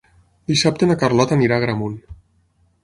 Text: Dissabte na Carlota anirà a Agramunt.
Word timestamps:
Dissabte 0.51 0.89
na 0.91 0.95
Carlota 1.03 1.39
anirà 1.39 1.59
a 1.61 1.65
Agramunt. 1.65 1.99